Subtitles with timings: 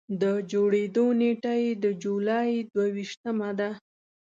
[0.21, 3.69] د جوړېدو نېټه یې د جولایي د دوه ویشتمه ده.